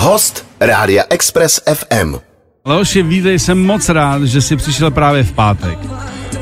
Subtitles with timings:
[0.00, 2.14] Host Rádia Express FM.
[2.64, 5.78] Leoši, vítej, jsem moc rád, že jsi přišel právě v pátek.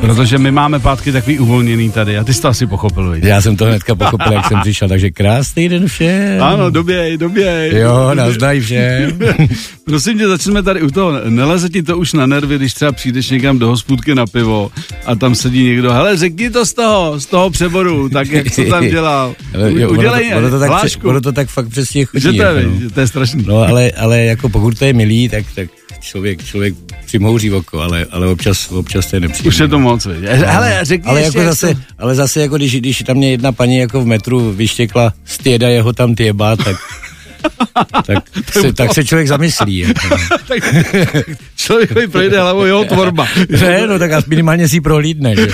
[0.01, 3.25] Protože my máme pátky takový uvolněný tady a ty jsi to asi pochopil, viď?
[3.25, 6.43] Já jsem to hnedka pochopil, jak jsem přišel, takže krásný den všem.
[6.43, 7.79] Ano, doběj, doběj.
[7.79, 9.19] Jo, nazdají všem.
[9.85, 11.13] Prosím tě, začneme tady u toho.
[11.25, 14.71] Neleze ti to už na nervy, když třeba přijdeš někam do hospůdky na pivo
[15.07, 18.65] a tam sedí někdo, hele, řekni to z toho, z toho přeboru, tak jak to
[18.65, 19.35] tam dělal.
[19.69, 21.09] jo, Udělej ono to, ono to, tak, hlášku.
[21.09, 22.23] ono to tak fakt přesně chodí.
[22.23, 22.91] Že to je, jako, no.
[22.91, 23.45] to je strašný.
[23.47, 25.69] No, ale, ale jako pokud to je milý, tak, tak
[26.01, 26.75] člověk, člověk
[27.07, 29.49] přimhouří oko, ale, ale občas, občas to je nepříjemné.
[29.49, 30.19] Už je to moc, viď?
[30.25, 33.31] Hele, řekni ale ještě, jako jak zase, to- ale zase jako když, když tam mě
[33.31, 36.77] jedna paní jako v metru vyštěkla stěda jeho tam těba, tak,
[38.07, 39.79] tak, se, tak se člověk zamyslí.
[39.89, 40.17] Jako.
[40.49, 40.75] tak
[41.57, 43.27] člověk mi projde hlavou jeho tvorba.
[43.61, 45.37] Ne, no tak minimálně si ji prohlídne.
[45.37, 45.49] Že?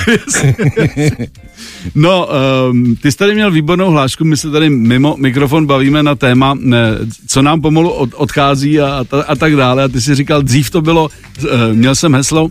[1.95, 2.29] No,
[2.71, 6.55] um, ty jsi tady měl výbornou hlášku, my se tady mimo mikrofon bavíme na téma,
[6.61, 6.79] ne,
[7.29, 9.85] co nám pomalu od, odchází a, a, a tak dále.
[9.85, 12.49] A ty si říkal, dřív to bylo, uh, měl jsem heslo,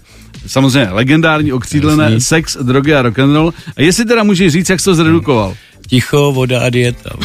[0.48, 2.22] samozřejmě legendární, okřídlené, Jasný.
[2.22, 3.54] sex, drogy a rock'n'roll.
[3.78, 5.56] A jestli teda můžeš říct, jak jsi to zredukoval.
[5.94, 7.10] Ticho, voda a dieta.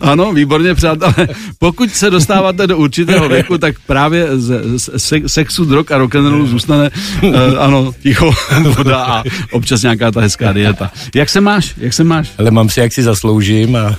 [0.00, 1.28] Ano, výborně, přátelé.
[1.58, 6.46] Pokud se dostáváte do určitého věku, tak právě z, z se, sexu, drog a rock'n'rollu
[6.46, 6.90] zůstane,
[7.22, 8.32] uh, ano, ticho,
[8.76, 10.90] voda a občas nějaká ta hezká dieta.
[11.14, 11.74] Jak se máš?
[11.76, 12.32] Jak se máš?
[12.38, 13.96] Ale mám si, jak si zasloužím a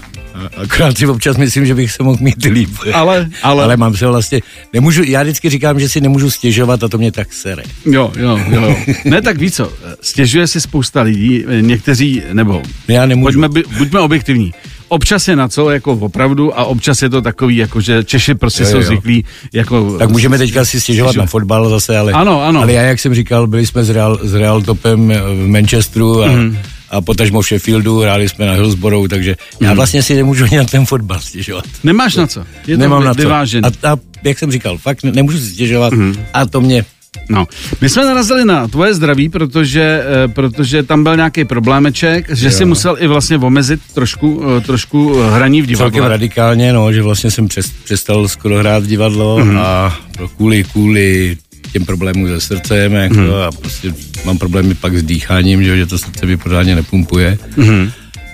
[0.63, 2.69] akorát si občas myslím, že bych se mohl mít líp.
[2.93, 4.41] Ale, ale, Ale mám se vlastně,
[4.73, 7.63] nemůžu, já vždycky říkám, že si nemůžu stěžovat a to mě tak sere.
[7.85, 8.75] Jo, jo, jo.
[9.05, 13.39] Ne, tak víc co, stěžuje si spousta lidí, někteří, nebo Já nemůžu.
[13.41, 14.53] pojďme, buďme objektivní.
[14.87, 18.63] Občas je na co, jako opravdu, a občas je to takový, jako že Češi prostě
[18.63, 18.83] Jo, jsou jo.
[18.83, 19.95] zvyklí, jako...
[19.97, 22.61] Tak můžeme teďka si stěžovat na fotbal zase, ale, Ano, ano.
[22.61, 26.27] ale já, jak jsem říkal, byli jsme s Real, s Real Topem v Manchesteru a,
[26.27, 26.57] Mhm.
[26.93, 30.63] A potažmo v Sheffieldu, hráli jsme na Hillsborough, takže já vlastně si nemůžu ani na
[30.63, 31.65] ten fotbal stěžovat.
[31.83, 32.39] Nemáš na co.
[32.67, 33.61] Je to Nemám na vyvážený.
[33.81, 33.87] co.
[33.87, 35.93] A, a jak jsem říkal, fakt ne- nemůžu si stěžovat
[36.33, 36.85] a to mě
[37.29, 37.45] No,
[37.81, 42.65] my jsme narazili na tvoje zdraví, protože, eh, protože tam byl nějaký problémeček, že si
[42.65, 46.09] musel i vlastně omezit trošku, eh, trošku eh, hraní v celkem divadle.
[46.09, 49.49] radikálně, no, že vlastně jsem přes, přestal skoro hrát divadlo Mhm.
[49.49, 49.59] mm-hmm.
[49.59, 51.37] a pro kvůli, kvůli
[51.73, 53.41] těm problémům se srdcem jako, mm-hmm.
[53.41, 53.93] a prostě
[54.25, 57.91] mám problémy pak s dýcháním, že, že to srdce mi pořádně nepumpuje, mm-hmm.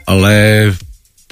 [0.08, 0.34] ale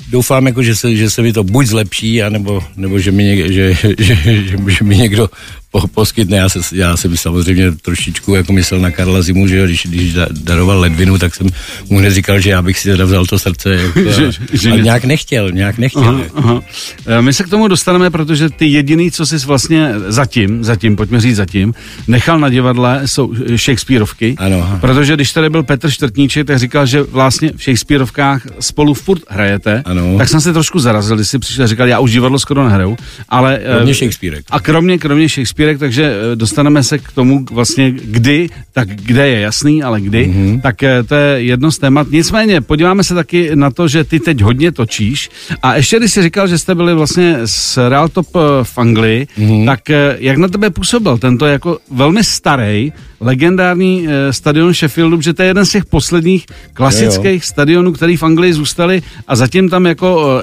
[0.09, 3.51] doufám, jako, že, se, že se mi to buď zlepší, anebo, nebo že, mi něk,
[3.51, 5.29] že, že, že, že, že mi někdo
[5.71, 6.37] po, poskytne.
[6.37, 10.27] Já, se, já jsem samozřejmě trošičku jako myslel na Karla Zimu, že když, když da-
[10.43, 11.47] daroval ledvinu, tak jsem
[11.89, 13.69] mu hned říkal, že já bych si teda vzal to srdce.
[13.75, 16.03] Jako, Že- a, že ale ne- nějak nechtěl, nějak nechtěl.
[16.03, 16.61] Aha, aha.
[17.07, 21.21] Eh, My se k tomu dostaneme, protože ty jediný, co jsi vlastně zatím, zatím, pojďme
[21.21, 21.73] říct zatím,
[22.07, 24.35] nechal na divadle, jsou Shakespeareovky.
[24.37, 24.77] Ano, aha.
[24.81, 29.81] Protože když tady byl Petr Štrtníček, tak říkal, že vlastně v Shakespeareovkách spolu furt hrajete.
[29.85, 30.17] Ano.
[30.17, 32.97] Tak jsem se trošku zarazil, když si přišel a říkal, já už divadlo skoro nehraju.
[33.29, 34.45] Ale, Kromě Shakespearek.
[34.51, 39.39] A kromě, kromě Shakespearek, takže eh, dostaneme se k tomu vlastně kdy, tak kde je
[39.39, 40.37] jasný, ale kdy, Mhm.
[40.45, 40.61] mm-hmm.
[40.61, 42.07] tak eh, to je jedno z témat.
[42.11, 45.29] Nicméně podíváme se taky na to, že ty teď hodně točíš
[45.63, 49.27] a ještě když jsi říkal, že jste byli vlastně s Real Top eh, v Anglii,
[49.37, 49.47] Mhm.
[49.49, 49.65] mm-hmm.
[49.65, 49.79] tak
[50.19, 55.65] jak na tebe působil tento jako velmi starý, legendární stadion Sheffieldu, že to je jeden
[55.65, 60.41] z těch posledních klasických stadionů, který v Anglii zůstali a zatím tam jako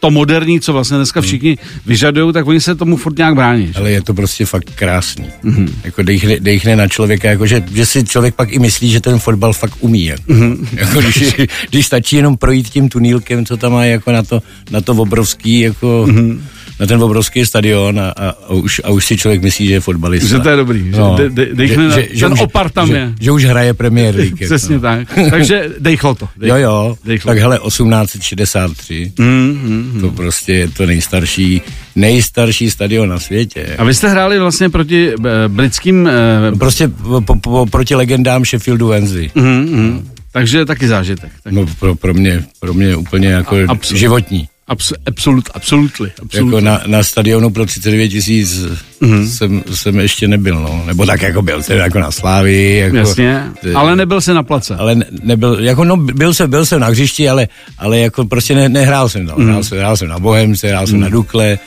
[0.00, 3.66] to moderní, co vlastně dneska všichni vyžadují, tak oni se tomu furt nějak brání.
[3.66, 3.72] že?
[3.76, 5.26] Ale je to prostě fakt krásný.
[5.42, 5.66] Mhm.
[5.66, 5.72] Mm-hmm.
[5.84, 9.18] Jako dejchne, dejchne na člověka, jako že, že si člověk pak i myslí, že ten
[9.18, 10.04] fotbal fakt umí.
[10.04, 10.52] Jako, Mhm.
[10.52, 10.78] mm-hmm.
[10.78, 11.34] jako když,
[11.70, 15.60] když stačí jenom projít tím tunílkem, co tam má jako na to, na to obrovský,
[15.60, 16.16] jako Mhm.
[16.30, 16.40] mm-hmm.
[16.80, 19.80] Na ten obrovský stadion a, a, a, už, a už si člověk myslí, že je
[19.80, 20.28] fotbalista.
[20.28, 23.12] Že to je dobrý, že de- de- dejchne na- ten už, opar tam že, je.
[23.20, 24.44] Že, už hraje Premier League.
[24.44, 24.82] Přesně jako.
[25.14, 25.30] tak.
[25.30, 26.28] Takže dejchlo to.
[26.36, 27.28] Dej, Jo, jo, Dejchlo.
[27.30, 30.00] tak hele, 1863, Mm, mm, mm.
[30.00, 31.62] to prostě je to nejstarší,
[31.96, 33.66] nejstarší stadion na světě.
[33.78, 36.06] A vy jste hráli vlastně proti eh, britským...
[36.08, 39.30] Eh, Prostě po, po, po, proti legendám Sheffieldu Wednesday.
[39.34, 41.32] mm, mm, takže taky zážitek.
[41.44, 41.52] Tak.
[41.52, 43.98] No pro, pro, mě, pro mě úplně jako A- absolut.
[44.00, 44.48] životní.
[44.68, 46.46] Abs, absolut, absolutely, absolutely.
[46.56, 48.58] Jako na, na stadionu pro 39 tisíc
[49.00, 49.12] Mhm.
[49.12, 49.26] mm-hmm.
[49.28, 50.82] jsem, jsem ještě nebyl, no.
[50.86, 52.76] Nebo tak jako byl jsem jako na Slávii.
[52.78, 54.76] Jako, Jasně, ty- ale nebyl se na place.
[54.76, 57.48] ale ne, nebyl, jako no, byl jsem, byl jsem na hřišti, ale,
[57.78, 59.36] ale jako prostě ne, nehrál jsem tam.
[59.38, 59.44] Mhm.
[59.46, 59.50] Mm.
[59.52, 61.58] Hrál, jsem, hrál jsem na Bohemce, hrál jsem na Dukle,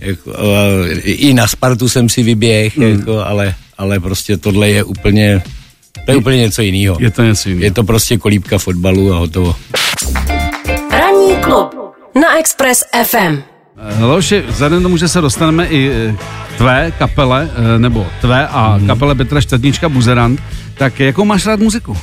[0.00, 0.42] jako, a,
[1.02, 2.88] i na Spartu jsem si vyběh, Mhm.
[2.92, 2.98] mm.
[2.98, 5.42] jako, ale, ale prostě tohle je úplně,
[6.04, 6.96] to je úplně něco jiného.
[7.00, 7.64] Je to něco jiného.
[7.64, 9.56] Je to prostě kolíbka fotbalu a hotovo.
[10.90, 11.74] Ranní klub
[12.20, 13.42] na Express FM.
[14.00, 16.16] Leoši, vzhledem tomu, že se dostaneme i eh,
[16.58, 18.86] tvé kapele, eh, nebo tvé a Mhm.
[18.86, 20.40] kapele Petra Štatnička Buzerant,
[20.78, 21.96] tak jakou máš rád muziku?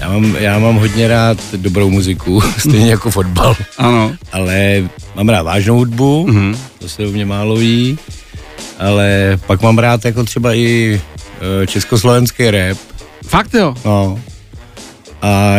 [0.00, 3.56] Já mám, já mám hodně rád dobrou muziku, stejně jako fotbal.
[3.78, 4.12] Ano.
[4.32, 4.82] Ale
[5.14, 6.56] mám rád vážnou hudbu, mm-hmm.
[6.78, 7.98] to se u mě málo ví.
[8.78, 11.00] Ale pak mám rád jako třeba i
[11.66, 12.78] československý rap.
[13.26, 13.74] Fakt jo?
[13.84, 14.18] No.
[15.22, 15.54] A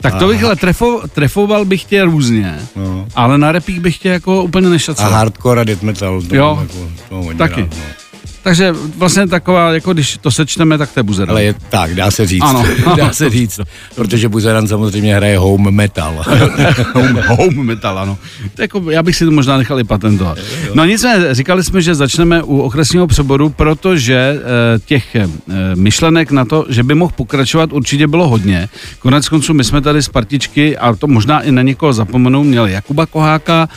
[0.00, 3.06] tak to bych, ale trefo, trefoval bych tě různě, No.
[3.14, 5.12] ale na repích bych tě jako úplně a nešacoval.
[5.12, 6.22] hardcore a death metal.
[6.22, 6.58] To Jo.
[6.60, 6.88] Jako,
[7.32, 7.60] to Taky.
[7.60, 8.07] Rád, no.
[8.42, 11.30] Takže vlastně taková, jako když to sečteme, tak to je buzeran.
[11.30, 12.42] Ale je, tak, dá se říct.
[12.42, 12.64] Ano.
[12.96, 13.60] dá se říct.
[13.94, 16.24] Protože Buzeran samozřejmě hraje home metal.
[16.94, 18.18] home, home metal, ano.
[18.54, 20.38] To jako, já bych si to možná nechal i patentovat.
[20.74, 24.38] No nicméně, říkali jsme, že začneme u okresního přeboru, protože e,
[24.78, 25.28] těch e,
[25.74, 28.68] myšlenek na to, že by mohl pokračovat, určitě bylo hodně.
[28.98, 32.72] Konec konců my jsme tady z partičky, a to možná i na někoho zapomenu, měli
[32.72, 33.68] Jakuba Koháka,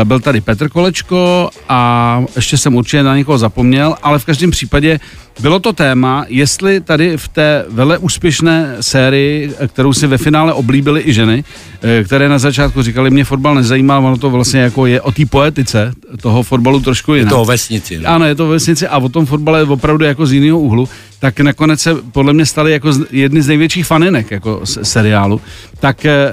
[0.00, 4.50] e, byl tady Petr Kolečko a ještě jsem určitě na někoho zapomněl, ale v každém
[4.50, 5.00] případě
[5.40, 11.02] bylo to téma, jestli tady v té vele úspěšné sérii, kterou si ve finále oblíbily
[11.04, 11.44] i ženy,
[11.82, 15.26] eh, které na začátku říkali, mě fotbal nezajímá, ono to vlastně jako je o té
[15.26, 15.92] poetice
[16.22, 17.30] toho fotbalu trošku jinak.
[17.30, 17.98] to o vesnici.
[17.98, 18.08] No.
[18.08, 20.88] Ano, je to ve vesnici a o tom fotbale opravdu jako z jiného úhlu,
[21.18, 25.40] tak nakonec se podle mě stali jako jedny z největších faninek jako seriálu.
[25.80, 26.30] Tak eh,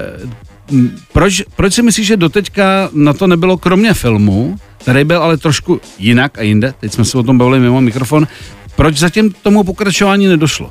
[1.12, 5.80] proč, proč si myslíš, že doteďka na to nebylo kromě filmu, který byl ale trošku
[5.98, 8.26] jinak a jinde, teď jsme se o tom bavili mimo mikrofon,
[8.76, 10.70] proč zatím tomu pokračování nedošlo?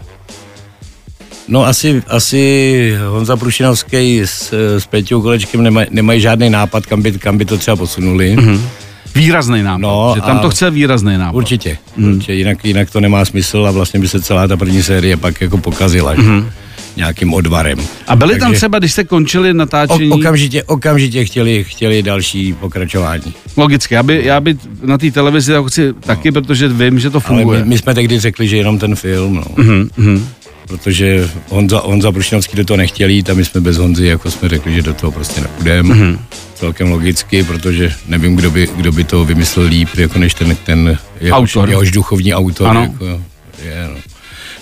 [1.47, 7.11] No asi, asi Honza Prušinovský s, s Peťou Kolečkem nemaj, nemají žádný nápad, kam by,
[7.11, 8.35] kam by to třeba posunuli.
[8.35, 8.61] Mm-hmm.
[9.15, 11.35] Výrazný nápad, No, že tam to chce výrazný nápad.
[11.35, 12.13] Určitě, mm.
[12.13, 15.41] určitě jinak, jinak to nemá smysl a vlastně by se celá ta první série pak
[15.41, 16.45] jako pokazila mm-hmm.
[16.97, 17.79] Nějakým odvarem.
[18.07, 23.33] A tam Takže- třeba, když se končili natáčení, O, okamžitě, okamžitě chtěli, chtěli další pokračování.
[23.57, 27.17] logicky, já by, já by na té televizi tak chci taky, protože vím, že to
[27.17, 27.59] Ale funguje.
[27.59, 29.43] my, my jsme tehdy řekli, že jenom ten film, no.
[29.57, 30.27] Mhm, mhm.
[30.67, 34.49] Protože Honza, Honza Prušinovský do toho nechtěl jít a my jsme bez Honzy, jako jsme
[34.49, 35.95] řekli, že do toho prostě nepůjdeme.
[35.95, 36.13] Mhm.
[36.13, 36.19] Mm-hmm.
[36.55, 40.97] Celkem logicky, protože nevím, kdo by, kdo by to vymyslel líp, jako než ten, ten
[41.21, 41.69] jehož, Autor.
[41.69, 42.67] jehož duchovní autor.
[42.67, 42.81] Ano.
[42.81, 43.05] Jako,
[43.65, 43.95] je, no.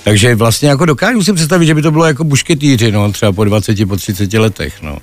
[0.05, 3.43] Takže vlastně jako dokážu si představit, že by to bylo jako bušketýři, no, třeba po
[3.43, 4.97] 20, po 30 letech, no.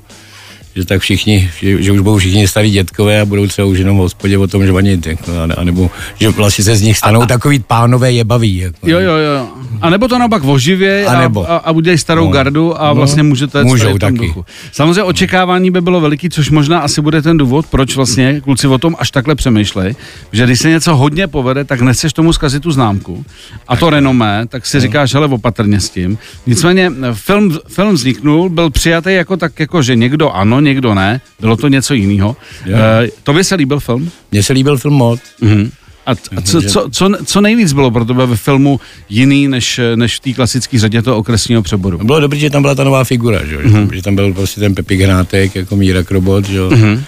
[0.76, 3.96] Že tak všichni, že, že už budou všichni starí dětkové a budou třeba už jenom
[3.96, 5.90] v hospodě o tom žvanit, jako, a, a nebo
[6.20, 8.56] že vlastně se z nich stanou takový pánové jebaví.
[8.56, 9.48] Jako, Jo, jo, jo.
[9.80, 11.50] A nebo to naopak oživě A a, nebo.
[11.50, 12.30] a, a udělají starou No.
[12.30, 12.94] gardu a No.
[12.94, 14.18] vlastně můžete Můžou taky.
[14.18, 14.44] duchu.
[14.72, 18.78] Samozřejmě očekávání by bylo veliký, což možná asi bude ten důvod, proč vlastně kluci o
[18.78, 19.94] tom až takhle přemýšlej,
[20.32, 23.24] že když se něco hodně povede, tak nechceš tomu zkazit tu známku
[23.68, 24.66] a to renomé, tak No.
[24.66, 26.18] si říkáš, hele, opatrně s tím.
[26.46, 31.56] Nicméně film, film vzniknul, byl přijatý jako tak, jako že někdo ano, někdo ne, bylo
[31.56, 32.36] to něco jiného.
[32.66, 32.74] Uh,
[33.22, 34.10] to by se líbil film?
[34.32, 35.20] Mně se líbil film moc.
[35.40, 35.70] Mhm.
[36.06, 40.16] A, a co, co, co, co nejvíc bylo pro tebe ve filmu jiný než, než
[40.16, 41.98] v té klasické řadě toho okresního přeboru?
[41.98, 43.92] Bylo dobré, že tam byla ta nová figura, že, mm-hmm.
[43.92, 46.60] že, tam, byl prostě ten Pepik Hnátek jako Míra Krobot, že?
[46.60, 47.00] Mm-hmm.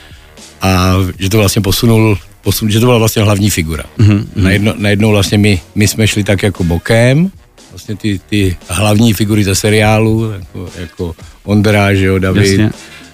[0.63, 3.85] a že to vlastně posunul, posun, že to byla vlastně hlavní figura.
[3.99, 4.27] Mm-hmm.
[4.37, 7.31] Najednou, najednou vlastně my, my jsme šli tak jako bokem,
[7.71, 11.15] vlastně ty, ty hlavní figury ze seriálu, jako, jako
[11.45, 12.71] Ondra, že jo, David, Jasně.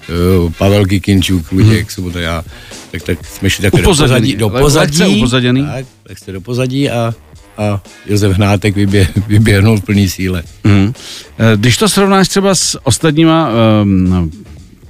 [0.09, 1.93] Uh, Pavel Kikinčuk, Luděk, mm-hmm.
[1.93, 2.43] sobota já,
[2.91, 4.97] tak, tak jsme šli takhle do pozadí, do pozadí,
[5.65, 7.13] tak, tak jste do pozadí a,
[7.57, 10.43] a Josef Hnátek vybě, vyběhnul v plný síle.
[10.63, 10.93] Mm.
[11.55, 13.49] Když to srovnáš třeba s ostatníma,
[13.83, 14.31] um,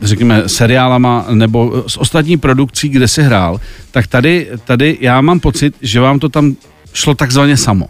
[0.02, 3.60] řekněme, seriálama nebo s ostatní produkcí, kde jsi hrál,
[3.92, 6.56] tak tady, tady já mám pocit, že vám to tam
[6.94, 7.88] šlo takzvaně samo.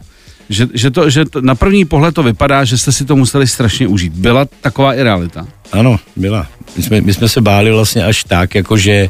[0.51, 3.47] Že, že, to, že to, na první pohled to vypadá, že jste si to museli
[3.47, 4.13] strašně užít.
[4.13, 5.47] Byla taková i realita.
[5.71, 6.47] Ano, byla.
[6.77, 9.09] My jsme, my jsme se báli vlastně až tak, jako že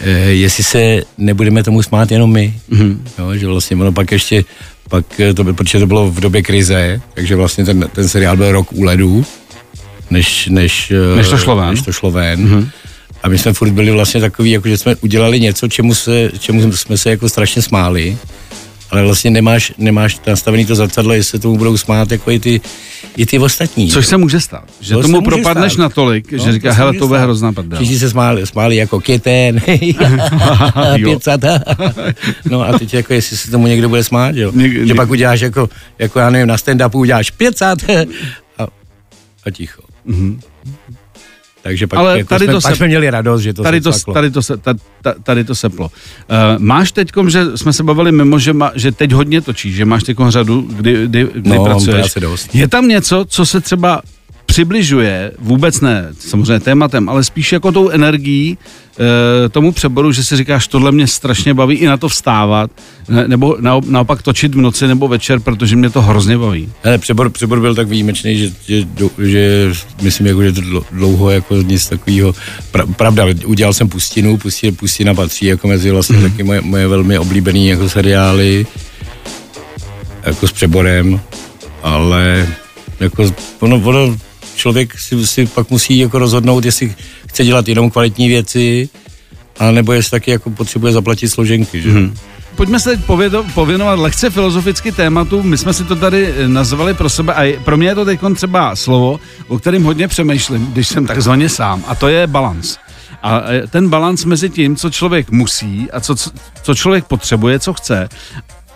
[0.00, 0.10] eh,
[0.46, 2.96] jestli se nebudeme tomu smát jenom my, mm-hmm.
[3.18, 4.44] jo, že vlastně ono pak ještě,
[4.88, 8.36] pak eh, to, by- protože to bylo v době krize, takže vlastně ten, ten seriál
[8.36, 9.24] byl rok u ledu,
[10.10, 11.70] než, než, eh, Než to šlo ven.
[11.70, 12.46] Než to šlo ven.
[12.46, 12.68] Mm-hmm.
[13.22, 16.72] A my jsme furt byli vlastně takový, jako že jsme udělali něco, čemu, se, čemu
[16.72, 18.16] jsme se jako strašně smáli,
[18.90, 22.60] ale vlastně nemáš, nemáš nastavený to zrcadlo, jestli se tomu budou smát jako i ty,
[23.16, 23.90] i ty ostatní.
[23.90, 24.64] Což se může stát.
[24.80, 25.82] Že To tomu propadneš stát.
[25.82, 27.78] natolik, No, že říká, hele, to bude hrozná prdel.
[27.78, 29.60] Všichni se smáli, smáli jako kyten,
[30.96, 31.10] Jo.
[31.10, 31.60] pěcata.
[32.50, 34.52] No a teď jako, jestli se tomu někdo bude smát, jo.
[34.52, 35.68] Něk- že něk- pak uděláš jako,
[35.98, 37.78] jako já nevím, na stand-upu uděláš pěcat
[38.58, 38.66] a,
[39.46, 39.82] a ticho.
[41.62, 43.76] Takže pak, Ale jako tady jsme, to pak se- jsme měli radost, že to tady
[43.76, 45.86] se to, tady, to se, ta- ta- tady to seplo.
[45.86, 45.92] Uh,
[46.58, 50.02] máš teď, že jsme se bavili mimo, že, má, že teď hodně točíš, že máš
[50.02, 52.16] teď řadu, kdy, kdy, kdy No, pracuješ.
[52.52, 54.02] Je tam něco, co se třeba
[54.50, 58.58] přibližuje, vůbec ne samozřejmě tématem, ale spíš jako tou energií
[59.46, 62.70] e, tomu přeboru, že si říkáš, tohle mě strašně baví i na to vstávat,
[63.08, 66.68] ne, nebo na, naopak točit v noci nebo večer, protože mě to hrozně baví.
[66.84, 68.86] Ale přebor, přebor byl tak výjimečný, že, že,
[69.18, 70.60] že myslím, jako, že to
[70.92, 72.34] dlouho jako nic takového.
[72.70, 76.22] Pra, pravda, udělal jsem Pustinu, Pustina, Pustina patří jako mezi vlastně mm.
[76.22, 78.66] taky moje, moje velmi oblíbené jako seriály,
[80.26, 81.20] jako s přeborem,
[81.82, 82.48] ale
[83.00, 84.16] jako ono, ono
[84.60, 86.94] člověk si, si pak musí jako rozhodnout, jestli
[87.28, 88.88] chce dělat jenom kvalitní věci,
[89.58, 91.90] a nebo jestli taky jako potřebuje zaplatit složenky, že?
[91.90, 92.14] Hmm.
[92.56, 93.00] Pojďme se teď
[93.54, 95.42] pověnovat lehce filozoficky tématu.
[95.42, 98.20] My jsme si to tady eh, nazvali pro sebe a pro mě je to teď
[98.36, 102.76] třeba slovo, o kterém hodně přemýšlím, když jsem takzvaně sám, a to je balans.
[103.22, 106.14] A eh, ten balans mezi tím, co člověk musí a co,
[106.62, 108.08] co člověk potřebuje, co chce,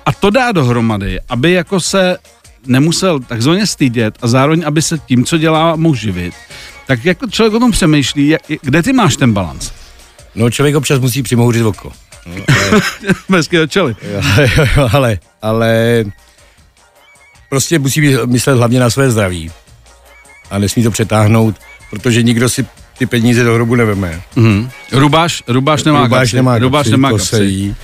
[0.06, 2.16] a to dá dohromady, aby jako se
[2.66, 6.34] nemusel takzvaně stydět a zároveň, aby se tím, co dělá, mohl živit,
[6.86, 9.72] tak jako člověk o tom přemýšlí, jak, kde ty máš ten balans?
[10.34, 11.92] No člověk občas musí přimouřit oko.
[12.26, 12.80] No, ale...
[13.38, 13.96] Hezky začali.
[14.92, 16.04] Ale, ale
[17.48, 19.50] prostě musí myslet hlavně na své zdraví.
[20.50, 21.56] A nesmí to přetáhnout,
[21.90, 22.66] protože nikdo si
[22.98, 24.22] ty peníze do hrobu neveme.
[24.36, 24.70] Mm-hmm.
[24.92, 26.36] Rubáš, rubáš nemá rubáš kapsy.
[26.36, 27.76] Nemá rubáš kapsy, nemá kapsy.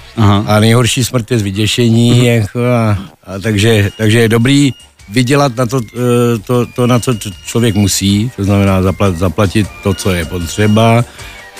[0.47, 2.13] A nejhorší smrt je z vyděšení.
[2.13, 2.25] Mm-hmm.
[2.25, 4.73] Jako a, a takže, takže je dobrý
[5.09, 7.15] vydělat na to, eh, to, to, na co
[7.47, 11.05] člověk musí, to znamená zaplat, zaplatit to, co je potřeba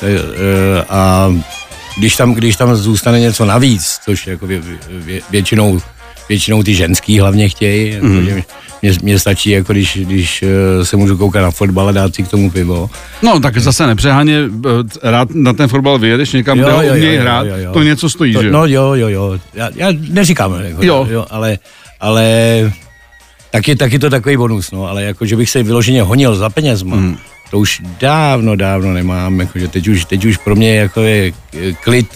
[0.03, 1.35] eh, a
[1.99, 5.81] když tam, když tam zůstane něco navíc, což jako vě, vě, většinou,
[6.29, 8.29] většinou ty ženský hlavně chtějí, mm.
[8.29, 8.49] jako,
[8.83, 12.23] mě, mě stačí, jako když, když eh, se můžu koukat na fotbal a dát si
[12.23, 12.91] k tomu pivo.
[13.23, 14.39] No, tak zase nepřeháně,
[15.03, 17.73] rád na ten fotbal vyjedeš někam, jo, kde ho umějí hrát, jo, jo.
[17.73, 18.51] to něco stojí, to, že?
[18.51, 21.07] No jo, jo, jo, já, já neříkám, jako, jo.
[21.11, 21.59] Jo, ale,
[22.01, 22.25] ale
[23.51, 26.97] taky, taky to takový bonus, no, ale jako, že bych se vyloženě honil za penězma,
[26.97, 27.17] mm.
[27.51, 31.33] to už dávno, dávno nemám, jakože teď už, teď už pro mě jako je
[31.81, 32.07] klid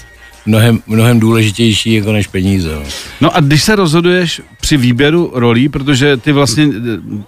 [0.47, 2.75] mnohem, mnohem důležitější jako než peníze.
[2.75, 2.83] No.
[3.21, 6.69] no a když se rozhoduješ při výběru rolí, protože ty vlastně,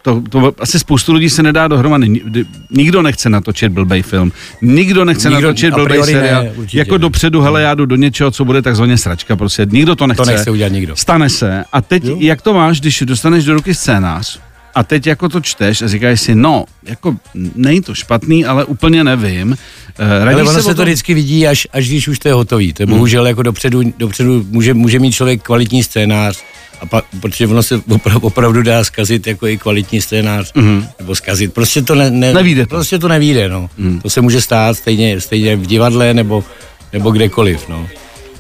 [0.03, 2.23] to, to asi spoustu lidí se nedá dohromady,
[2.71, 4.33] nikdo nechce natočit blbej film,
[4.63, 8.45] nikdo nechce nikdo, natočit blbej seriál, ne, jako dopředu, hele, já jdu do něčeho, co
[8.45, 10.25] bude takzvaně sračka, prostě nikdo to nechce.
[10.25, 10.97] To nechce udělat nikdo.
[10.97, 12.17] Stane se a teď, jo?
[12.21, 14.41] jak to máš, když dostaneš do ruky scénář,
[14.77, 19.05] a teď jako to čteš a říkáš si, no, jako není to špatný, ale úplně
[19.05, 19.57] nevím.
[19.99, 22.73] Eh, ale ono se, se to vždycky vidí, až, až když už to je hotový.
[22.73, 22.95] To je hmm.
[22.95, 26.45] bohužel jako dopředu, dopředu může, může mít člověk kvalitní scénář,
[26.81, 27.81] a pa, protože ono se
[28.21, 30.87] opravdu dá zkazit jako i kvalitní scénář, mm.
[30.99, 31.55] nebo zkazit.
[31.55, 32.67] Prostě to ne, ne, nevíde.
[32.67, 33.71] Prostě to nevíde, no.
[33.77, 34.01] Mm.
[34.01, 36.45] To se může stát stejně, stejně v divadle nebo,
[36.93, 37.89] nebo kdekoliv, no.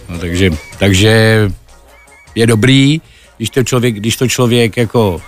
[0.08, 1.50] no takže, takže
[2.34, 3.00] je dobrý,
[3.36, 5.20] když to člověk, když to člověk jako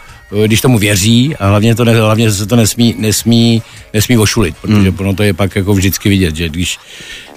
[0.47, 3.63] když tomu věří a hlavně, to ne, hlavně se to nesmí, nesmí,
[3.95, 4.97] nesmí ošulit, protože hmm.
[4.99, 6.79] ono to je pak jako vždycky vidět, že když,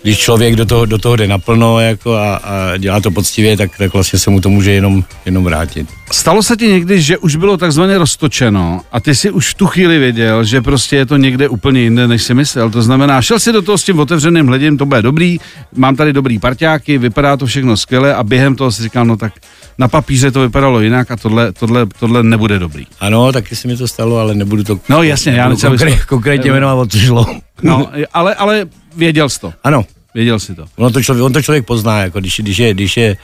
[0.03, 3.77] když člověk do toho, do toho jde naplno jako a, a dělá to poctivě, tak,
[3.77, 5.87] tak vlastně se mu to může jenom, jenom vrátit.
[6.11, 9.67] Stalo se ti někdy, že už bylo takzvaně roztočeno a ty si už v tu
[9.67, 12.69] chvíli věděl, že prostě je to někde úplně jinde, než si myslel.
[12.69, 15.37] To znamená, šel si do toho s tím otevřeným hledím, to bude dobrý,
[15.75, 19.33] mám tady dobrý parťáky, vypadá to všechno skvěle a během toho si říkal, no tak
[19.81, 22.87] na papíře to vypadalo jinak a tohle, tohle, tohle nebude dobrý.
[22.99, 24.79] Ano, taky se mi to stalo, ale nebudu to...
[24.89, 27.25] No jasně, já nechci, konkré, konkrétně jmenovat, o co šlo.
[27.63, 29.53] No, ale, ale věděl jsi to.
[29.63, 29.85] Ano.
[30.13, 30.65] Věděl si to.
[30.75, 33.17] Ono to člověk, on to člověk pozná, jako když, když, je, když, je,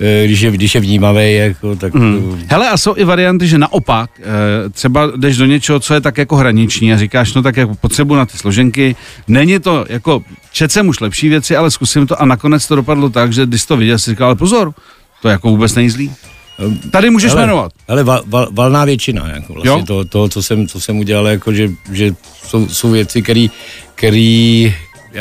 [0.00, 1.94] eh, když, je, když je vnímavý, jako, tak...
[1.94, 2.42] Hmm.
[2.48, 6.18] Hele, a jsou i varianty, že naopak, eh, třeba jdeš do něčeho, co je tak
[6.18, 8.96] jako hraniční a říkáš, no tak jako potřebu na ty složenky,
[9.28, 13.10] není to jako, čet jsem už lepší věci, ale zkusím to a nakonec to dopadlo
[13.10, 14.74] tak, že když to viděl, si říkal, ale pozor,
[15.24, 16.12] to jako vůbec není zlý.
[16.90, 17.72] Tady můžeš ale, jmenovat.
[17.88, 21.52] Ale val, val, valná většina, jako vlastně to, to, co jsem, co jsem udělal, jako
[21.52, 22.14] že, že
[22.46, 23.46] jsou, jsou věci, které,
[23.94, 24.74] který,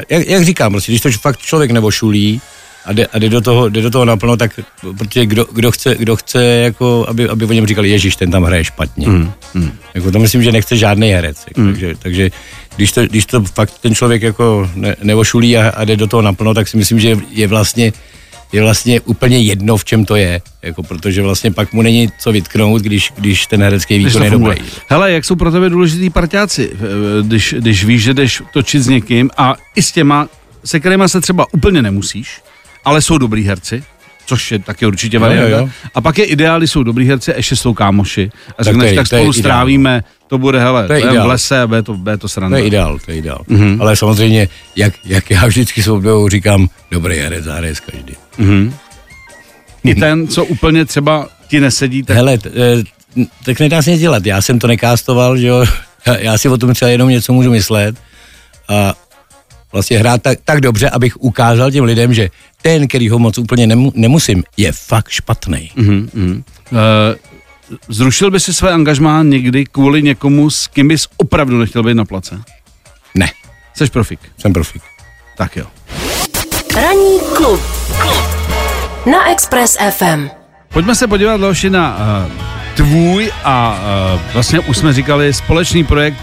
[0.09, 2.41] jak, jak říkám, prostě, když to fakt člověk nevošulí,
[2.85, 4.59] a jde, a jde, do toho, jde do toho naplno, tak
[4.97, 8.43] protože kdo, kdo chce, kdo chce jako, aby, aby o něm říkali, Ježíš, ten tam
[8.43, 9.07] hraje špatně.
[9.07, 9.71] Mm, mm.
[9.93, 11.37] Jako to myslím, že nechce žádný herec.
[11.47, 11.71] Jako, mm.
[11.71, 12.31] takže, takže
[12.75, 16.21] když, to, když to fakt ten člověk jako ne, nevošulí a, a jde do toho
[16.21, 17.93] naplno, tak si myslím, že je vlastně
[18.53, 22.31] je vlastně úplně jedno, v čem to je, jako protože vlastně pak mu není co
[22.31, 24.55] vytknout, když, když ten herecký výkon je dobrý.
[24.87, 26.71] Hele, jak jsou pro tebe důležitý parťáci,
[27.21, 30.27] když, když víš, že jdeš točit s někým a i s těma,
[30.65, 32.41] se kterýma se třeba úplně nemusíš,
[32.85, 33.83] ale jsou dobrý herci,
[34.25, 35.71] což je taky určitě varianta.
[35.95, 38.31] A pak je ideály, jsou dobrý herci, ještě jsou kámoši.
[38.57, 41.61] A řekneš, tak, tak spolu strávíme, to bude, hele, to je, to je v lese
[41.61, 42.57] a bude to, bude to sranda.
[42.57, 43.41] To je ideál, to je ideál.
[43.49, 43.81] Mm-hmm.
[43.81, 48.13] Ale samozřejmě, jak, jak já vždycky svou říkám, dobrý herec, zahraješ každý.
[48.39, 48.73] Mm-hmm.
[49.83, 52.17] I ten, co úplně třeba ti nesedí, tak...
[52.17, 52.83] Hele, e,
[53.45, 54.25] tak nedá se nic dělat.
[54.25, 55.65] Já jsem to nekástoval, že jo,
[56.05, 57.95] Já, já si o tom třeba jenom něco můžu myslet
[58.69, 58.93] a
[59.73, 62.29] vlastně hrát tak, tak dobře, abych ukázal těm lidem, že
[62.61, 65.71] ten, který ho moc úplně nemu, nemusím, je fakt špatný.
[65.77, 66.43] Mm-hmm.
[66.71, 66.79] Uh,
[67.89, 72.05] zrušil by si své angažmá někdy kvůli někomu, s kým bys opravdu nechtěl být na
[72.05, 72.41] place?
[73.15, 73.31] Ne,
[73.77, 74.19] Jsi profik.
[74.37, 74.81] jsem profik.
[75.37, 75.65] Tak jo.
[76.75, 77.61] Ranní klub.
[79.11, 80.29] Na Express FM.
[80.73, 82.31] Pojďme se podívat, Leoši, na uh,
[82.75, 83.79] tvůj a
[84.15, 86.17] uh, vlastně už jsme říkali společný projekt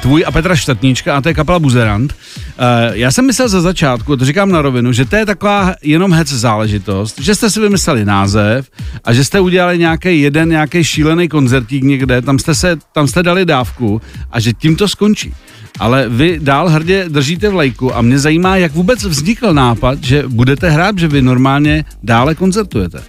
[0.00, 2.12] tvůj a Petra Štatníčka a to je kapela Buzerant.
[2.12, 6.12] Uh, já jsem myslel za začátku, to říkám na rovinu, že to je taková jenom
[6.12, 8.70] hec záležitost, že jste si vymysleli název
[9.04, 13.22] a že jste udělali nějaký jeden, nějaký šílený koncertík někde, tam jste, se, tam jste
[13.22, 15.34] dali dávku a že tím to skončí.
[15.78, 20.70] Ale vy dál hrdě držíte vlajku a mě zajímá, jak vůbec vznikl nápad, že budete
[20.70, 23.02] hrát, že vy normálně dále koncertujete.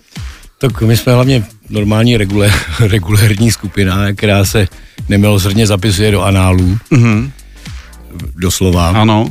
[0.63, 4.67] Tak my jsme hlavně normální regulé, regulérní skupina, která se
[5.09, 6.77] nemilosrdně zapisuje do análů.
[6.91, 7.31] Mm-hmm.
[8.35, 8.89] Doslova.
[8.89, 9.29] Ano.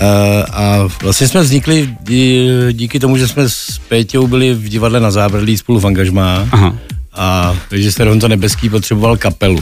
[0.00, 0.06] A,
[0.52, 5.10] a vlastně jsme vznikli dí, díky tomu, že jsme s Péťou byli v divadle na
[5.10, 6.48] Zábradlí spolu v angažmá.
[6.52, 6.76] Aha.
[7.12, 9.60] A režisér Honza Nebeský potřeboval kapelu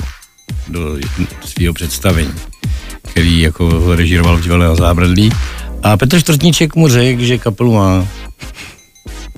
[0.68, 0.96] do
[1.44, 2.34] svého představení,
[3.08, 5.30] který jako režíroval v divadle na Zábradlí.
[5.82, 8.06] A Petr Čtvrtníček mu řekl, že kapelu má.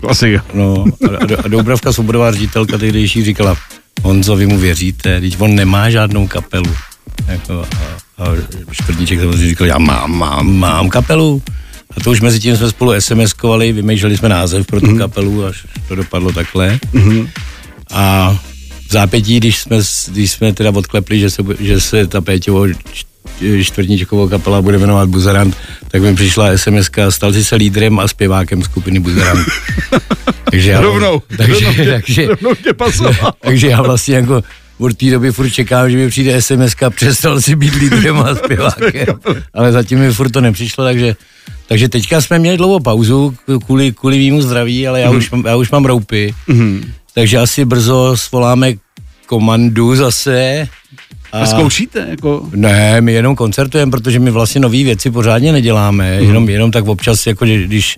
[0.00, 0.44] Klasika.
[0.54, 3.56] No, a, a Doubravka Svobodová ředitelka tehdejší říkala,
[4.02, 6.74] Honzo, vy mu věříte, teď on nemá žádnou kapelu.
[7.28, 7.64] Jako,
[8.18, 8.26] a, a
[8.72, 11.42] Štvrdníček samozřejmě říkal, já mám, mám, mám kapelu.
[11.96, 14.98] A to už mezi tím jsme spolu SMS-kovali, vymýšleli jsme název pro tu mm.
[14.98, 16.78] kapelu, až to dopadlo takhle.
[16.92, 17.28] Mm.
[17.90, 18.36] A
[18.88, 19.76] v zápětí, když jsme,
[20.08, 22.66] když jsme teda odklepli, že se, že se ta Péťovo
[23.62, 25.56] čtvrtníčková kapela bude jmenovat Buzerant,
[25.88, 29.46] tak mi přišla SMS a stal si se lídrem a zpěvákem skupiny Buzerant.
[30.50, 33.32] takže já, Rovnou, takže, rovnou tě- takže, rovnou tě pasoval.
[33.40, 34.42] takže já vlastně jako
[34.78, 38.34] od té doby furt čekám, že mi přijde SMS a přestal si být lídrem a
[38.34, 38.92] zpěvákem.
[39.54, 41.16] Ale zatím mi furt to nepřišlo, takže,
[41.68, 43.34] takže teďka jsme měli dlouhou pauzu
[43.66, 46.34] kvůli, kvůli mýmu zdraví, ale já, už, mám- já už mám roupy.
[47.14, 48.72] Takže asi brzo svoláme
[49.26, 50.68] komandu zase.
[51.32, 52.48] A zkoušíte, jako...
[52.54, 56.26] Ne, my jenom koncertujeme, protože my vlastně nové věci pořádně neděláme, mm.
[56.26, 57.96] jenom, jenom tak občas, jako když,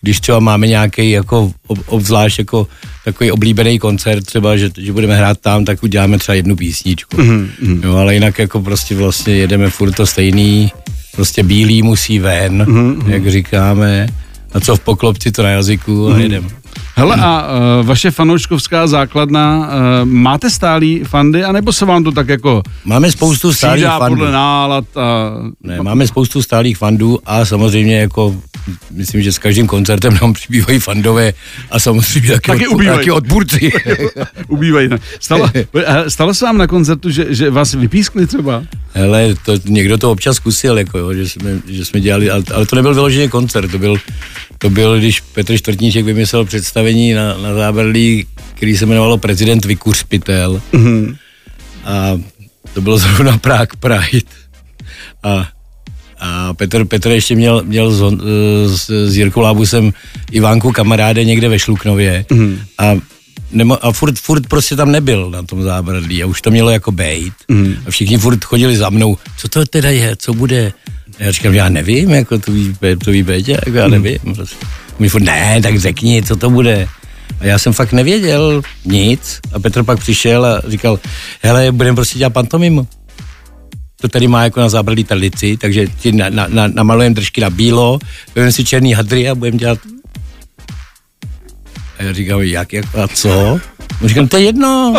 [0.00, 2.66] když třeba máme nějaký jako ob, obzvlášť jako
[3.04, 7.22] takový oblíbený koncert, třeba, že, že budeme hrát tam, tak uděláme třeba jednu písničku.
[7.22, 7.80] Mm.
[7.84, 10.72] Jo, ale jinak jako prostě vlastně jedeme furt to stejný,
[11.16, 13.10] prostě bílý musí ven, mm.
[13.10, 14.06] jak říkáme,
[14.52, 16.48] a co v poklopci, to na jazyku a jedeme.
[16.96, 17.42] Hele, a
[17.80, 19.64] uh, vaše fanouškovská základna, uh,
[20.04, 24.16] máte stálý fandy, anebo se vám to tak jako Máme spoustu stálých fandů.
[24.16, 25.30] podle nálad a...
[25.62, 28.34] Ne, máme spoustu stálých fandů a samozřejmě jako
[28.90, 31.32] myslím, že s každým koncertem nám přibývají fandové
[31.70, 32.98] a samozřejmě taky, Taky od, ubývají.
[32.98, 33.72] taky odpůrci.
[34.48, 34.88] Ubývají.
[34.88, 34.98] ne?
[35.20, 38.62] Stalo, eh, stalo se vám na koncertu, že, že vás vypískli třeba?
[38.92, 42.66] Hele, to, někdo to občas zkusil, jako jo, že, jsme, že jsme dělali, ale, ale
[42.66, 43.96] to nebyl vyloženě koncert, to byl,
[44.58, 50.62] to byl, když Petr Čtvrtníček vymyslel představení na, na Zábradlí, který se jmenovalo Prezident Vykurspitel.
[50.72, 51.16] Mm-hmm.
[51.84, 52.18] A
[52.74, 54.26] to bylo zrovna Prague Pride.
[55.22, 55.48] A,
[56.20, 58.20] a Petr, Petr ještě měl, měl s, Hon-
[58.66, 59.92] s, s Jirkou Lábusem
[60.30, 62.24] Ivánku kamaráde někde ve Šluknově.
[62.28, 62.58] Mm-hmm.
[62.78, 62.94] A
[63.52, 66.92] Nemo, a furt, furt prostě tam nebyl na tom zábradlí a už to mělo jako
[66.92, 67.34] bejt.
[67.48, 67.74] Mm.
[67.86, 70.72] A všichni furt chodili za mnou, co to teda je, co bude.
[71.18, 74.18] A já říkám, já nevím, jako to ví, to ví Péťa, jako já nevím.
[74.34, 74.56] Prostě.
[75.00, 76.88] Oni furt, ne, tak řekni, co to bude.
[77.40, 79.40] A já jsem fakt nevěděl nic.
[79.52, 80.98] A Petr pak přišel a říkal,
[81.42, 82.88] hele, budeme prostě dělat pantomimu.
[84.00, 87.50] To tady má jako na zábradlí tradici, takže ti na, na, na, namalujeme držky na
[87.50, 87.98] bílo,
[88.34, 89.78] vezmeme si černý hadry a budeme dělat
[91.98, 93.60] a já říkám, jak, jak a co?
[94.02, 94.94] On říkal, to je jedno.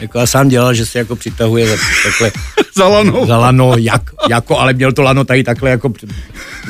[0.00, 2.32] jako a sám dělal, že se jako přitahuje za, takhle
[2.76, 3.26] Za lanou.
[3.26, 5.88] za lano, jak, jako, ale měl to lano tady takhle jako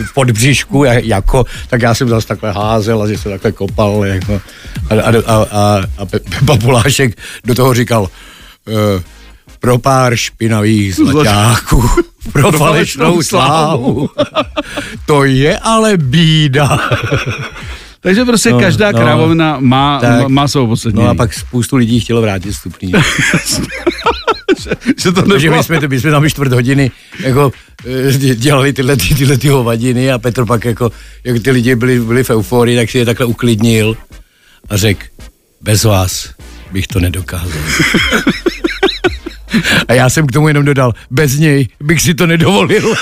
[0.07, 4.05] v podbříšku, jak- jako, tak já jsem zase takhle házel a že se takhle kopal,
[4.05, 4.41] jako,
[4.91, 8.09] a, a, a, a, a Pe- Pepa Polášek do toho říkal,
[8.69, 9.03] e,
[9.67, 11.91] pro pár špinavých zlaťáků,
[12.33, 14.11] pro falešnou slávu.
[15.07, 16.79] to je ale bída.
[18.01, 18.99] Takže prostě No, každá no.
[18.99, 20.29] krávovna má, Tak.
[20.29, 21.03] má, svou poslední.
[21.03, 22.93] No a pak spoustu lidí chtělo vrátit stupní.
[25.03, 25.57] že to Takže nebylo.
[25.57, 27.53] my jsme, my jsme tam čtvrt hodiny jako
[27.87, 30.93] eh, dělali tyhle, ty, tyhle ty hovadiny a Petr pak jako,
[31.25, 33.97] jak ty lidi byli, byli v euforii, tak si je takhle uklidnil
[34.69, 35.03] a řekl,
[35.61, 36.31] bez vás
[36.73, 37.59] bych to nedokázal.
[39.89, 42.95] A já jsem k tomu jenom dodal, bez něj bych si to nedovolil.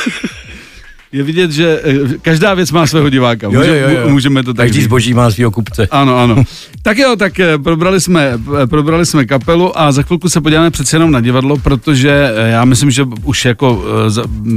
[1.12, 3.46] je vidět, že eh, každá věc má svého diváka.
[3.46, 4.08] Jo, jo, jo, jo.
[4.08, 4.84] Můžeme to tak Každý říct.
[4.84, 5.86] zboží má svého kupce.
[5.90, 6.44] Ano, ano.
[6.82, 10.70] Tak jo, tak eh, probrali jsme, eh, probrali jsme kapelu a za chvilku se podíváme
[10.70, 13.84] přece jenom na divadlo, protože já myslím, že už jako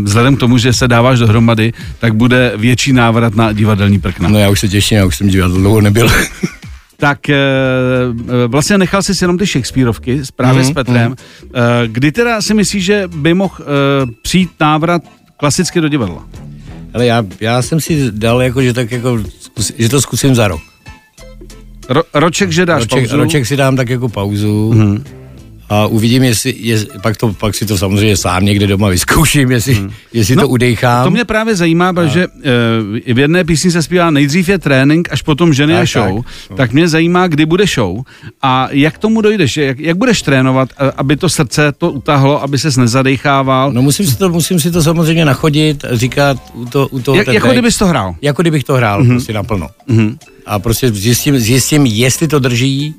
[0.04, 4.30] vzhledem k tomu, že se dáváš dohromady, tak bude větší návrat na divadelní prkna.
[4.30, 6.10] No já už se těším, já už jsem divadlo dlouho nebyl.
[7.00, 7.36] Tak eh,
[8.48, 11.16] vlastně nechal jsi si jenom ty Shakespeareovky právě Mhm, s Petrem.
[11.54, 13.66] Eh, Kdy teda si myslíš, že by mohl eh,
[14.22, 15.02] přijít návrat
[15.38, 16.26] klasicky do divadla?
[16.94, 19.20] Ale já, já jsem si dal jako, že tak jako,
[19.78, 20.62] že to zkusím za rok.
[21.90, 23.16] Ro, roček, že dáš Roček, pauzu?
[23.16, 23.24] Mhm.
[23.24, 24.70] roček si dám tak jako pauzu.
[24.70, 25.04] Hmm.
[25.70, 29.74] A uvidím, jestli, jest, pak, to, pak si to samozřejmě sám někde doma vyzkouším, jestli,
[29.74, 29.92] hmm.
[30.14, 31.04] jestli no, to udejchám.
[31.04, 32.34] To mě právě zajímá, protože uh,
[33.16, 36.16] v jedné písni se zpívá nejdřív je trénink, až potom ženy a Tak, show.
[36.16, 36.26] tak.
[36.48, 36.58] Tak.
[36.58, 38.02] tak mě zajímá, kdy bude show
[38.42, 42.60] a jak tomu dojdeš, jak, jak budeš trénovat, a- aby to srdce to utahlo, aby
[42.60, 43.72] ses nezadechával.
[43.72, 47.28] No musím si to, musím si to samozřejmě nachodit, říkat u, to, u toho jak,
[47.28, 48.16] jako kdybys to hrál.
[48.22, 49.10] Jako kdybych to hrál, mm-hmm.
[49.10, 49.68] prostě naplno.
[49.90, 50.18] Mm-hmm.
[50.46, 52.96] A prostě zjistím, zjistím, jestli to drží,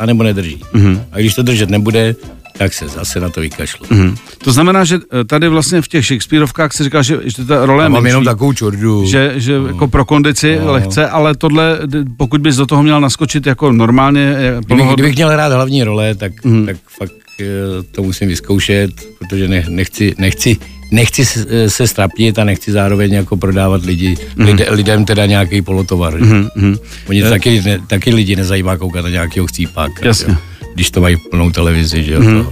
[0.00, 0.62] anebo nedrží.
[0.74, 1.00] Mm-hmm.
[1.12, 2.14] A když to držet nebude,
[2.58, 3.86] tak se zase na to vykašlu.
[3.86, 4.16] Mm-hmm.
[4.44, 7.84] To znamená, že eh, tady vlastně v těch Shakespeareovkách si říkal, že, že ta role
[7.84, 9.06] je Mám menší, jenom takovou čurdu.
[9.06, 10.72] že, že jako pro kondici No.
[10.72, 11.78] lehce, ale tohle,
[12.16, 16.14] pokud bys do toho měl naskočit jako normálně, eh, Kdybych, kdybych měl hrát hlavní role,
[16.14, 16.66] tak, mm.
[16.66, 17.44] tak fakt eh,
[17.90, 20.56] to musím vyzkoušet, protože ne, nechci, nechci,
[20.90, 24.44] nechci se, se strapnit a nechci zároveň jako prodávat lidi, mm.
[24.44, 26.20] lide, lidem teda nějaký polotovar.
[26.20, 26.48] Mm.
[26.54, 26.76] Mhm.
[27.08, 30.06] Oni to taky, ne, taky lidi nezajímá koukat na nějakého chcípáka.
[30.06, 30.32] Jasně.
[30.32, 30.38] jo.
[30.74, 32.20] Když to mají plnou televizi, že jo.
[32.20, 32.46] Mm.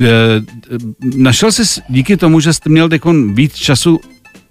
[0.00, 0.78] Eh, eh,
[1.16, 2.88] Našel jsi díky tomu, že jsi měl
[3.34, 4.00] víc času,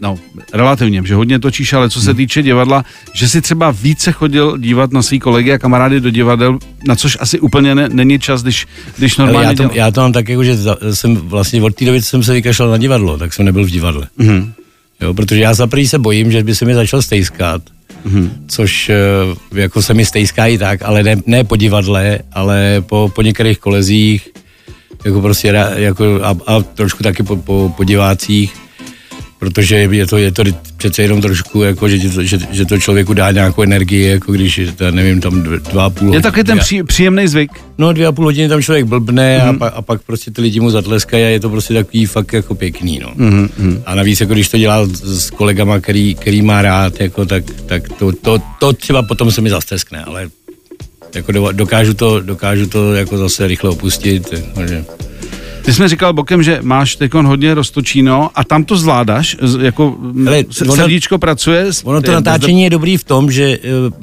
[0.01, 0.17] no
[0.53, 2.17] relativně, že hodně točíš, ale co se Hmm.
[2.17, 6.59] týče divadla, že si třeba více chodil dívat na svý kolegy a kamarády do divadel,
[6.87, 9.71] na což asi úplně ne, není čas, když, když normálně já, to, děl...
[9.73, 10.57] já to mám tak, jako, že
[10.93, 13.69] jsem vlastně od té doby, co jsem se vykašlal na divadlo, tak jsem nebyl v
[13.69, 14.07] divadle.
[14.17, 14.53] Mhm.
[15.01, 17.61] Jo, protože já za se bojím, že by se mi začal stejskat,
[18.05, 18.31] Mhm.
[18.47, 18.95] což eh,
[19.61, 23.59] jako se mi stejská i tak, ale ne, ne po divadle, ale po, po některých
[23.59, 24.29] kolezích,
[25.05, 28.53] jako prostě jako a, a trošku taky po, po, po divácích,
[29.39, 30.43] protože je to, je to
[30.77, 34.57] přece jenom trošku, jako, že, to, že, že to člověku dá nějakou energii, jako když,
[34.57, 37.51] je to, nevím, tam dv- dva a půl Je taky ten pří, příjemný zvyk.
[37.77, 39.47] No dvě a půl hodiny tam člověk blbne Mhm.
[39.49, 39.55] mm.
[39.55, 42.33] a, pa, a pak prostě ty lidi mu zatleskají a je to prostě takový fakt
[42.33, 43.11] jako pěkný, no.
[43.15, 47.01] Mhm, Mm, A navíc jako když to dělá s, s kolegama, který, který má rád,
[47.01, 50.29] jako tak, tak to, to, to třeba potom se mi zasteskne, ale
[51.15, 54.85] jako do, dokážu to, dokážu to jako zase rychle opustit, takže...
[55.65, 59.95] Ty jsi mi říkal bokem, že máš teď hodně roztočíno a tam to zvládáš, jako
[60.61, 61.65] ono- srdíčko pracuje.
[61.83, 63.93] Ono to je- natáčení je dobrý v tom, že uh,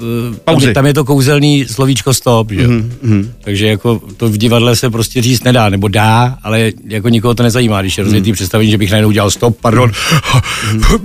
[0.45, 2.69] tam, je, tam je to kouzelný slovíčko stop, že?
[2.69, 7.35] Mm, Takže jako to v divadle se prostě říct nedá, nebo dá, ale jako nikoho
[7.35, 9.91] to nezajímá, když je rozjetý představení, že bych najednou dělal stop, pardon,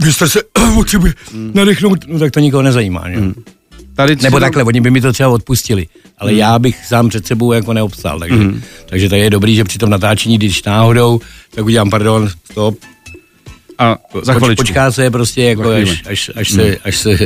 [0.06, 0.40] mistr se
[0.74, 1.14] potřebuje
[1.54, 3.16] nadechnout, no tak to nikoho nezajímá, že?
[3.98, 7.28] Tady si Nebo takhle, oni by mi to třeba odpustili, ale já bych sám před
[7.28, 8.38] sebou jako neobstál, takže,
[8.86, 11.22] takže to je dobrý, že při tom natáčení, když náhodou,
[11.56, 12.76] tak udělám pardon, stop,
[13.80, 14.64] A za Poč, chviličku.
[14.64, 17.18] počká se prostě jako až, až, až, se, až se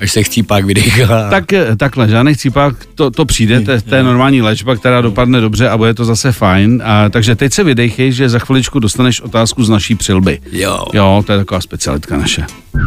[0.00, 1.30] až se chcípák vydechá.
[1.30, 5.00] Tak eh, takhle, žádný chcípák, to, to přijde, to, je- to je normální léčba, která
[5.00, 6.82] dopadne dobře a bude to zase fajn.
[6.84, 10.38] A, takže teď se vydejchej, že za chviličku dostaneš otázku z naší přilby.
[10.52, 10.84] Jo.
[10.92, 12.44] Jo, to je taková specialitka naše.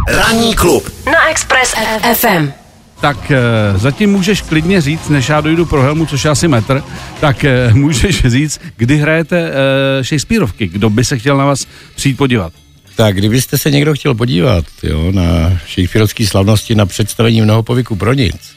[0.07, 0.89] Ranní klub.
[1.05, 1.73] Na Express
[2.13, 2.64] FM.
[3.01, 3.39] Tak e,
[3.77, 6.83] zatím můžeš klidně říct, než já dojdu pro helmu, což je asi metr,
[7.19, 12.17] tak e, můžeš říct, kdy hrajete e, Shakespeareovky, kdo by se chtěl na vás přijít
[12.17, 12.53] podívat.
[12.95, 18.13] Tak kdybyste se někdo chtěl podívat jo, na Shakespeareovské slavnosti na představení mnoho povyku pro
[18.13, 18.55] nic,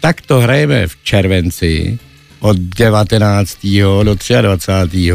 [0.00, 1.98] tak to hrajeme v červenci
[2.40, 3.58] od 19.
[4.02, 5.12] do 23.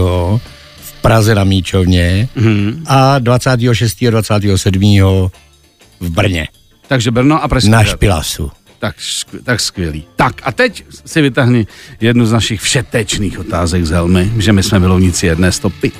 [0.82, 2.84] v Praze na Míčovně mm.
[2.86, 4.04] a 26.
[4.08, 4.82] a 27.
[6.00, 6.48] v Brně
[6.88, 7.84] Takže Brno a Pražský na.
[7.84, 8.52] Špilasu.
[8.80, 8.96] Tak,
[9.44, 10.04] tak skvělý.
[10.16, 11.68] Tak a teď si vytáhni
[12.02, 15.92] jednu z našich všetečných otázek z helmy, že my jsme milovníci jedné stopy.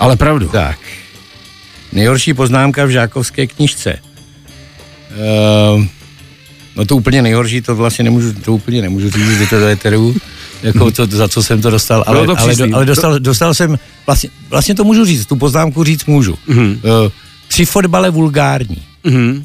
[0.00, 0.48] Ale pravdu.
[0.48, 0.78] Tak.
[1.92, 3.98] Nejhorší poznámka v žákovské knižce.
[5.74, 5.84] Uh,
[6.76, 10.14] no to úplně nejhorší, to vlastně nemůžu, to úplně nemůžu říct, že to do eteru,
[10.62, 14.30] jako to, za co jsem to dostal, ale, to ale, ale dostal, dostal jsem, vlastně,
[14.50, 16.38] vlastně to můžu říct, tu poznámku říct můžu.
[16.46, 16.80] Mhm.
[16.82, 17.10] Uh,
[17.48, 18.82] při fotbale vulgární.
[19.04, 19.44] Mhm.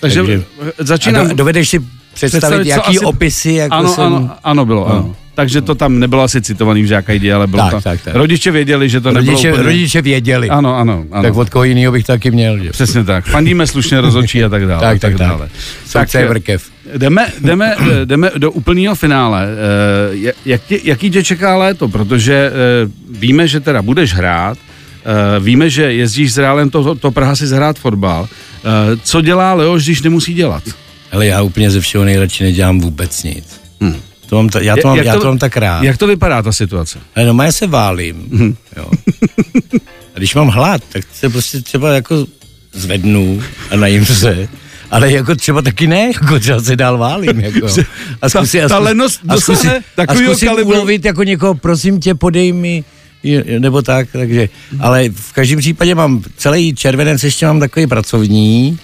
[0.00, 0.42] Takže, Takže-
[0.78, 1.28] začínám...
[1.28, 1.78] Do, dovedeš si
[2.14, 4.04] představit, Představit, jaký asi- opisy, jako ano, jsem...
[4.04, 4.86] ano, ano, bylo, No.
[4.94, 5.16] ano.
[5.34, 7.80] Takže to tam nebylo asi citovaný v žákajdi, ale bylo Tak, to...
[7.80, 8.14] tak, tak.
[8.14, 9.64] Rodiče věděli, že to nebylo Rodiče, úplně...
[9.66, 10.48] rodiče věděli.
[10.50, 11.22] Ano, ano, ano.
[11.22, 12.58] Tak od koho jiného bych taky měl.
[12.64, 12.70] Že?
[12.70, 13.24] Přesně tak.
[13.24, 14.80] Fandíme slušně rozhodčí a tak dále.
[14.80, 15.28] Tak, tak, tak.
[15.28, 15.48] dále.
[15.86, 16.70] Soudce je eh, vrkev.
[16.96, 19.46] Jdeme, jdeme, eh, jdeme do úplného finále.
[20.24, 21.88] Eh, jak- tě, jaký tě čeká léto?
[21.88, 22.52] Protože
[23.10, 24.58] víme, že teda budeš hrát
[25.40, 28.22] víme, že jezdíš s Reálem to, to Praha si zahrát fotbal.
[28.22, 28.28] Uh,
[29.02, 30.62] co dělá Leoš, když nemusí dělat?
[31.12, 33.60] Ale já úplně ze všeho nejradši nedělám vůbec nic.
[33.80, 33.96] Hmm.
[34.26, 35.82] To mám ta, já, to mám, Jak já to mám tak rád.
[35.82, 36.98] Jak to vypadá ta situace?
[37.16, 38.26] Ale no, já se válím.
[38.28, 38.56] Mhm.
[38.76, 38.90] Jo.
[40.14, 42.26] A když mám hlad, tak se prostě třeba jako
[42.72, 44.48] zvednu a najím se.
[44.90, 47.40] Ale jako třeba taky ne, jako třeba se dál válím.
[47.40, 47.66] Jako.
[48.22, 52.52] A zkusím, ta lenost a zkusím, dosáhne a zkusím ulovit jako někoho, prosím tě, podej
[52.52, 52.84] mi
[53.58, 54.48] nebo tak, takže,
[54.80, 58.78] ale v každém případě mám celý červenec ještě mám takový pracovní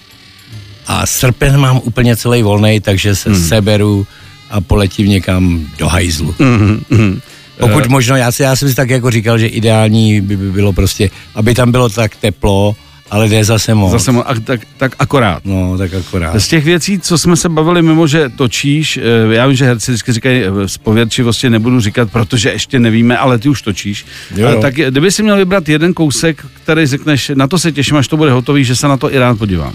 [0.87, 3.49] a srpen mám úplně celý volný, takže se Hmm.
[3.49, 4.07] seberu
[4.51, 6.35] a poletím někam do hajzlu.
[6.39, 7.21] Mhm,
[7.61, 7.89] Pokud Eh.
[7.89, 11.11] možno, já, si, já jsem si tak jako říkal, že ideální by, by bylo prostě,
[11.35, 12.77] aby tam bylo tak teplo,
[13.11, 13.93] ale ne zase moc.
[13.93, 15.45] Zase, mo- a, tak, tak akorát.
[15.45, 16.39] No, tak akorát.
[16.41, 19.91] Z těch věcí, co jsme se bavili mimo, že točíš, eh, já vím, že herci
[19.93, 24.07] vždycky říkají, eh, z pověrčivosti nebudu říkat, protože ještě nevíme, ale ty už točíš.
[24.37, 24.61] Jo, Eh, jo.
[24.63, 28.17] Tak kdyby si měl vybrat jeden kousek, který řekneš, na to se těším, až to
[28.17, 29.75] bude hotový, že se na to i rád podívám.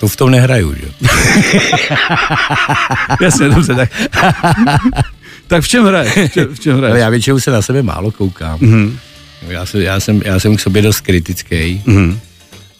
[0.00, 0.86] To v tom nehraju, že?
[3.20, 3.90] Jasně, dobře, tak.
[5.46, 6.12] tak v čem hraješ?
[6.30, 7.00] V čem, v čem Ale hraješ?
[7.00, 8.58] já většinou se na sebe málo koukám.
[8.60, 8.98] Mhm.
[9.48, 12.18] Já, jsem, já, jsem, já jsem k sobě dost kritický, Mhm.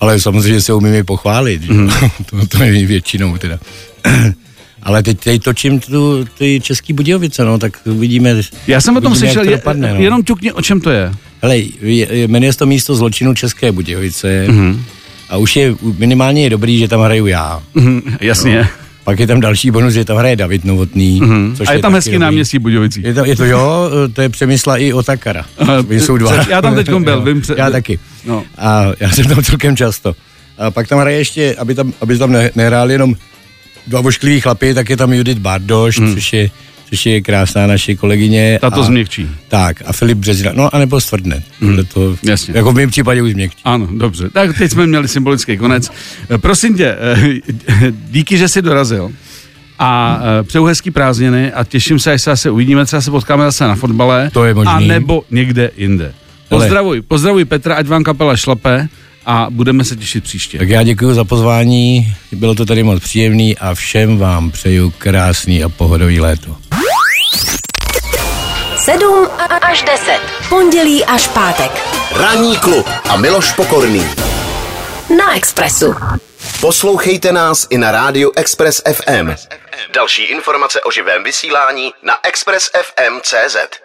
[0.01, 1.63] ale samozřejmě se umím i pochválit.
[1.63, 1.73] že?
[2.31, 3.59] to, to je většinou teda.
[4.83, 8.35] ale teď, teď točím tu, ty český Budějovice, no, tak uvidíme.
[8.67, 10.01] Já jsem o tom uvidíme, slyšel, to je, dopadne, no.
[10.01, 11.13] jenom ťukni, o čem to je.
[11.43, 14.83] Hele, je- je- jmenuje se to místo zločinu České Budějovice Mhm.
[15.29, 17.63] a už je minimálně je dobrý, že tam hraju já.
[17.75, 18.69] Mhm, jasně.
[19.05, 21.21] Pak je tam další bonus, že tam hraje David Novotný.
[21.21, 21.57] Mhm.
[21.57, 22.21] Což A je tam taky hezký dobrý.
[22.21, 23.03] náměstí Budějovicí.
[23.05, 25.47] Je to, je to jo, to je přemysla i Otakara.
[25.59, 26.35] Aha, Jsou dva.
[26.49, 27.99] já tam teďkom byl, vím pře- Já taky.
[28.25, 28.45] No.
[28.59, 30.15] A já jsem tam celkem často.
[30.59, 33.15] A pak tam hraje ještě, aby tam, aby tam ne, nehráli jenom
[33.87, 36.15] dva voškliví chlapy, tak je tam Judith Bardoš, hmm.
[36.15, 36.51] což, je,
[36.89, 38.59] což je krásná naše kolegyně.
[38.61, 39.29] Ta to změkčí.
[39.49, 40.53] Tak, a Filip Březina.
[40.55, 41.43] No, anebo stvrdne.
[41.61, 41.85] Hmm.
[41.85, 42.55] To, Jasně.
[42.57, 43.61] Jako v mém případě už změkčí.
[43.65, 44.31] Ano, dobře.
[44.31, 45.91] Tak teď jsme měli symbolický konec.
[46.31, 49.11] Eh, Prosím tě, eh, díky, že jsi dorazil.
[49.79, 53.45] A eh, přeju hezký prázdniny a těším se, až se zase uvidíme, třeba se potkáme
[53.45, 54.31] zase na fotbale.
[54.33, 54.73] To je možný.
[54.73, 56.13] A nebo někde jinde.
[56.49, 58.89] Pozdravuj, pozdravuj Petra, ať vám kapela šlape
[59.27, 60.59] a budeme se těšit příště.
[60.59, 65.65] Tak já děkuji za pozvání, bylo to tady moc příjemný a všem vám přeju krásný
[65.65, 66.57] a pohodový léto.
[68.77, 69.29] 7
[69.61, 70.21] až 10.
[70.49, 71.71] Pondělí až pátek.
[72.17, 74.07] Ranní klub a Miloš Pokorný.
[75.19, 75.95] Na Expressu.
[76.61, 79.35] Poslouchejte nás i na rádiu Express FM.
[79.95, 83.84] Další informace o živém vysílání na expressfm.cz.